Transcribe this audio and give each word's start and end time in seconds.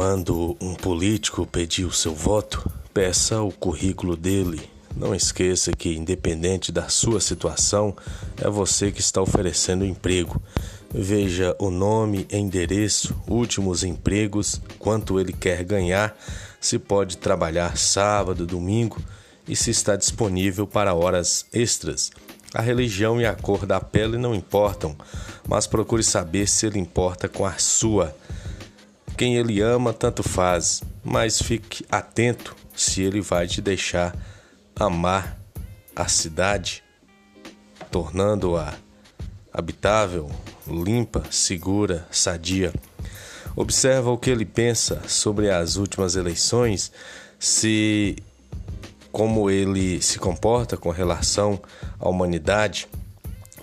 Quando 0.00 0.56
um 0.62 0.72
político 0.72 1.44
pedir 1.44 1.84
o 1.84 1.92
seu 1.92 2.14
voto, 2.14 2.72
peça 2.94 3.42
o 3.42 3.52
currículo 3.52 4.16
dele. 4.16 4.62
Não 4.96 5.14
esqueça 5.14 5.72
que, 5.72 5.94
independente 5.94 6.72
da 6.72 6.88
sua 6.88 7.20
situação, 7.20 7.94
é 8.38 8.48
você 8.48 8.90
que 8.90 9.02
está 9.02 9.20
oferecendo 9.20 9.84
emprego. 9.84 10.40
Veja 10.90 11.54
o 11.58 11.70
nome, 11.70 12.26
endereço, 12.32 13.14
últimos 13.28 13.84
empregos, 13.84 14.58
quanto 14.78 15.20
ele 15.20 15.34
quer 15.34 15.62
ganhar, 15.64 16.16
se 16.58 16.78
pode 16.78 17.18
trabalhar 17.18 17.76
sábado, 17.76 18.46
domingo 18.46 18.96
e 19.46 19.54
se 19.54 19.70
está 19.70 19.96
disponível 19.96 20.66
para 20.66 20.94
horas 20.94 21.44
extras. 21.52 22.10
A 22.54 22.62
religião 22.62 23.20
e 23.20 23.26
a 23.26 23.34
cor 23.34 23.66
da 23.66 23.78
pele 23.78 24.16
não 24.16 24.34
importam, 24.34 24.96
mas 25.46 25.66
procure 25.66 26.02
saber 26.02 26.48
se 26.48 26.64
ele 26.64 26.78
importa 26.78 27.28
com 27.28 27.44
a 27.44 27.58
sua. 27.58 28.16
Quem 29.20 29.36
ele 29.36 29.60
ama, 29.60 29.92
tanto 29.92 30.22
faz, 30.22 30.82
mas 31.04 31.42
fique 31.42 31.84
atento 31.90 32.56
se 32.74 33.02
ele 33.02 33.20
vai 33.20 33.46
te 33.46 33.60
deixar 33.60 34.16
amar 34.74 35.38
a 35.94 36.08
cidade, 36.08 36.82
tornando-a 37.90 38.72
habitável, 39.52 40.30
limpa, 40.66 41.22
segura, 41.30 42.08
sadia. 42.10 42.72
Observa 43.54 44.10
o 44.10 44.16
que 44.16 44.30
ele 44.30 44.46
pensa 44.46 45.02
sobre 45.06 45.50
as 45.50 45.76
últimas 45.76 46.16
eleições, 46.16 46.90
se 47.38 48.16
como 49.12 49.50
ele 49.50 50.00
se 50.00 50.18
comporta 50.18 50.78
com 50.78 50.88
relação 50.88 51.60
à 51.98 52.08
humanidade. 52.08 52.88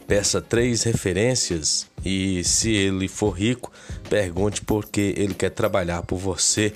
Peça 0.07 0.41
três 0.41 0.84
referências 0.84 1.85
e, 2.05 2.41
se 2.43 2.71
ele 2.71 3.09
for 3.09 3.31
rico, 3.31 3.72
pergunte 4.09 4.61
por 4.61 4.86
que 4.86 5.14
ele 5.17 5.33
quer 5.33 5.49
trabalhar 5.49 6.02
por 6.03 6.17
você 6.17 6.73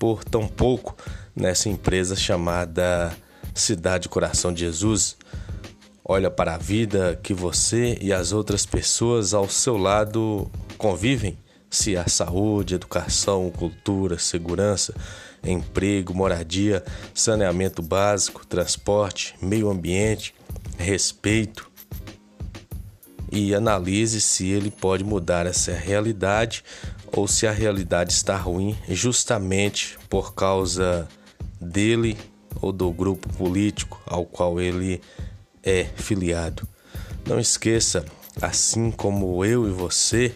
por 0.00 0.24
tão 0.24 0.48
pouco 0.48 0.96
nessa 1.34 1.68
empresa 1.68 2.16
chamada 2.16 3.16
Cidade 3.54 4.08
Coração 4.08 4.52
de 4.52 4.60
Jesus. 4.60 5.16
Olha 6.04 6.28
para 6.28 6.56
a 6.56 6.58
vida 6.58 7.18
que 7.22 7.32
você 7.32 7.96
e 8.00 8.12
as 8.12 8.32
outras 8.32 8.66
pessoas 8.66 9.32
ao 9.32 9.48
seu 9.48 9.76
lado 9.76 10.50
convivem, 10.76 11.38
se 11.70 11.96
a 11.96 12.08
saúde, 12.08 12.74
educação, 12.74 13.48
cultura, 13.50 14.18
segurança, 14.18 14.92
emprego, 15.44 16.12
moradia, 16.12 16.82
saneamento 17.14 17.80
básico, 17.80 18.44
transporte, 18.44 19.36
meio 19.40 19.70
ambiente, 19.70 20.34
respeito, 20.76 21.71
e 23.32 23.54
analise 23.54 24.20
se 24.20 24.46
ele 24.46 24.70
pode 24.70 25.02
mudar 25.02 25.46
essa 25.46 25.72
realidade 25.72 26.62
ou 27.10 27.26
se 27.26 27.46
a 27.46 27.50
realidade 27.50 28.12
está 28.12 28.36
ruim 28.36 28.76
justamente 28.88 29.98
por 30.10 30.34
causa 30.34 31.08
dele 31.58 32.16
ou 32.60 32.70
do 32.70 32.90
grupo 32.92 33.26
político 33.30 34.00
ao 34.06 34.26
qual 34.26 34.60
ele 34.60 35.00
é 35.62 35.84
filiado. 35.84 36.68
Não 37.26 37.40
esqueça, 37.40 38.04
assim 38.40 38.90
como 38.90 39.42
eu 39.44 39.66
e 39.66 39.70
você, 39.70 40.34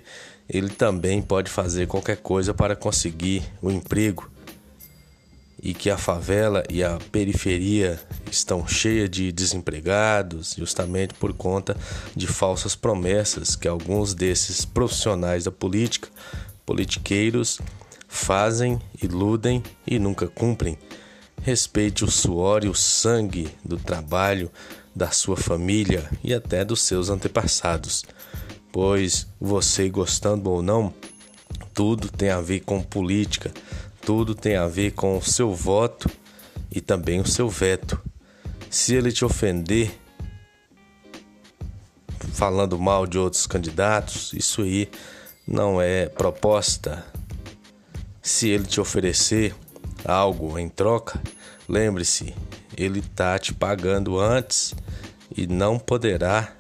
ele 0.49 0.71
também 0.71 1.21
pode 1.21 1.51
fazer 1.51 1.87
qualquer 1.87 2.17
coisa 2.17 2.55
para 2.55 2.75
conseguir 2.75 3.43
o 3.61 3.69
um 3.69 3.73
emprego 3.73 4.31
e 5.67 5.75
que 5.75 5.91
a 5.91 5.99
favela 5.99 6.63
e 6.71 6.85
a 6.85 6.97
periferia 7.11 7.99
estão 8.31 8.69
cheias 8.69 9.11
de 9.11 9.33
desempregados, 9.33 10.55
justamente 10.57 11.13
por 11.15 11.33
conta 11.33 11.77
de 12.15 12.29
falsas 12.29 12.77
promessas 12.77 13.57
que 13.57 13.67
alguns 13.67 14.15
desses 14.15 14.65
profissionais 14.65 15.43
da 15.43 15.51
política, 15.51 16.09
politiqueiros, 16.65 17.61
fazem, 18.07 18.81
iludem 19.03 19.61
e 19.85 19.99
nunca 19.99 20.29
cumprem. 20.29 20.79
Respeite 21.43 22.05
o 22.05 22.11
suor 22.13 22.65
e 22.65 22.69
o 22.69 22.75
sangue 22.75 23.49
do 23.65 23.77
trabalho 23.77 24.49
da 24.95 25.11
sua 25.11 25.37
família 25.37 26.09
e 26.23 26.33
até 26.33 26.65
dos 26.65 26.81
seus 26.83 27.11
antepassados, 27.11 28.05
pois 28.71 29.27
você 29.41 29.89
gostando 29.89 30.49
ou 30.49 30.63
não, 30.63 30.95
tudo 31.75 32.09
tem 32.09 32.31
a 32.31 32.41
ver 32.41 32.61
com 32.61 32.81
política 32.81 33.53
tudo 34.07 34.37
tem 34.37 34.55
a 34.55 34.69
ver 34.69 34.93
com 34.93 35.19
o 35.19 35.23
seu 35.23 35.53
voto 35.53 36.09
e 36.71 36.81
também 36.81 37.21
o 37.21 37.27
seu 37.27 37.49
veto. 37.49 38.01
Se 38.71 38.95
ele 38.95 39.11
te 39.11 39.25
ofender 39.25 39.99
falando 42.33 42.79
mal 42.79 43.05
de 43.05 43.19
outros 43.19 43.49
candidatos, 43.49 44.33
isso 44.33 44.63
aí 44.63 44.89
não 45.45 45.83
é 45.83 46.07
proposta. 46.07 47.05
Se 48.23 48.49
ele 48.49 48.65
te 48.65 48.81
oferecer 48.81 49.53
algo 50.05 50.57
em 50.57 50.69
troca, 50.69 51.21
lembre-se, 51.69 52.33
ele 52.77 53.01
está 53.01 53.37
te 53.41 53.53
pagando 53.53 54.21
antes 54.21 54.73
e 55.37 55.49
não 55.49 55.81
poderá, 55.81 56.53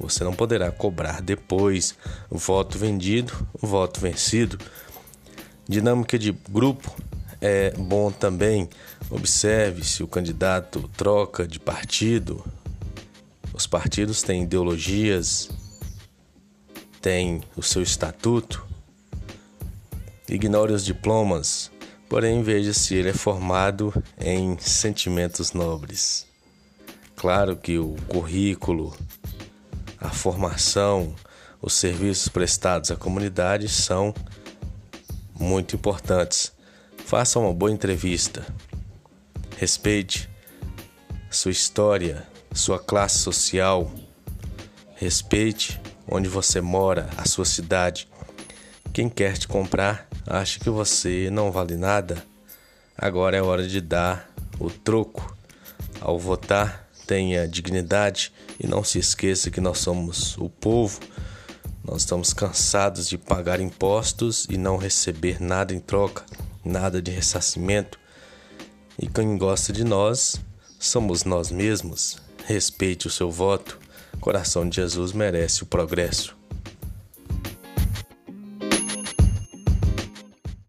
você 0.00 0.24
não 0.24 0.34
poderá 0.34 0.72
cobrar 0.72 1.22
depois 1.22 1.94
voto 2.28 2.76
vendido, 2.76 3.46
voto 3.60 4.00
vencido. 4.00 4.58
Dinâmica 5.68 6.18
de 6.18 6.32
grupo 6.50 6.94
é 7.40 7.70
bom 7.72 8.10
também. 8.10 8.68
Observe 9.10 9.84
se 9.84 10.02
o 10.02 10.08
candidato 10.08 10.88
troca 10.96 11.46
de 11.46 11.60
partido. 11.60 12.44
Os 13.52 13.66
partidos 13.66 14.22
têm 14.22 14.44
ideologias, 14.44 15.50
têm 17.00 17.42
o 17.56 17.62
seu 17.62 17.82
estatuto. 17.82 18.66
Ignore 20.28 20.72
os 20.72 20.84
diplomas, 20.84 21.70
porém 22.08 22.42
veja 22.42 22.72
se 22.72 22.94
ele 22.94 23.10
é 23.10 23.12
formado 23.12 23.92
em 24.18 24.56
sentimentos 24.58 25.52
nobres. 25.52 26.26
Claro 27.16 27.56
que 27.56 27.78
o 27.78 27.94
currículo, 28.08 28.96
a 29.98 30.08
formação, 30.08 31.14
os 31.60 31.74
serviços 31.74 32.28
prestados 32.28 32.90
à 32.90 32.96
comunidade 32.96 33.68
são 33.68 34.14
muito 35.42 35.74
importantes. 35.74 36.52
Faça 37.04 37.38
uma 37.38 37.52
boa 37.52 37.70
entrevista. 37.70 38.46
Respeite 39.56 40.30
sua 41.30 41.50
história, 41.50 42.26
sua 42.54 42.78
classe 42.78 43.18
social. 43.18 43.90
Respeite 44.94 45.80
onde 46.08 46.28
você 46.28 46.60
mora, 46.60 47.10
a 47.16 47.26
sua 47.26 47.44
cidade. 47.44 48.08
Quem 48.92 49.08
quer 49.08 49.36
te 49.36 49.48
comprar 49.48 50.06
acha 50.26 50.60
que 50.60 50.70
você 50.70 51.28
não 51.30 51.50
vale 51.50 51.76
nada. 51.76 52.24
Agora 52.96 53.36
é 53.36 53.42
hora 53.42 53.66
de 53.66 53.80
dar 53.80 54.30
o 54.60 54.70
troco. 54.70 55.36
Ao 56.00 56.18
votar, 56.18 56.88
tenha 57.06 57.48
dignidade 57.48 58.32
e 58.60 58.66
não 58.66 58.84
se 58.84 58.98
esqueça 58.98 59.50
que 59.50 59.60
nós 59.60 59.78
somos 59.78 60.36
o 60.38 60.48
povo 60.48 61.00
nós 61.84 62.02
estamos 62.02 62.32
cansados 62.32 63.08
de 63.08 63.18
pagar 63.18 63.60
impostos 63.60 64.46
e 64.48 64.56
não 64.56 64.76
receber 64.76 65.42
nada 65.42 65.74
em 65.74 65.80
troca, 65.80 66.24
nada 66.64 67.02
de 67.02 67.10
ressarcimento. 67.10 67.98
E 68.98 69.06
quem 69.06 69.36
gosta 69.36 69.72
de 69.72 69.82
nós 69.82 70.40
somos 70.78 71.24
nós 71.24 71.50
mesmos. 71.50 72.18
Respeite 72.46 73.06
o 73.06 73.10
seu 73.10 73.30
voto. 73.30 73.78
Coração 74.20 74.68
de 74.68 74.76
Jesus 74.76 75.12
merece 75.12 75.64
o 75.64 75.66
progresso. 75.66 76.36